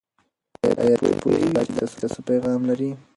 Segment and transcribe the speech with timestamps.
[0.81, 2.89] آیا ته پوهېږې چې دا کیسه څه پیغام لري؟